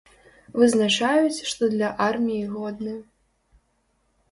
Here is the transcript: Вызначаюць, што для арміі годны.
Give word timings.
Вызначаюць, 0.61 1.45
што 1.51 1.63
для 1.75 1.93
арміі 2.07 2.49
годны. 2.57 2.97